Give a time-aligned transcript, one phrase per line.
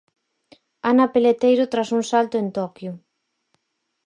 [0.89, 2.91] Ana Peleteiro tras un salto en Toquio.